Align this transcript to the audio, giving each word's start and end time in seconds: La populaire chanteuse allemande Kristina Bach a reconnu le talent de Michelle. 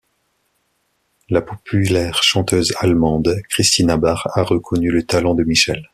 La 1.29 1.43
populaire 1.43 2.23
chanteuse 2.23 2.73
allemande 2.79 3.35
Kristina 3.49 3.97
Bach 3.97 4.23
a 4.33 4.41
reconnu 4.41 4.89
le 4.91 5.03
talent 5.03 5.35
de 5.35 5.43
Michelle. 5.43 5.89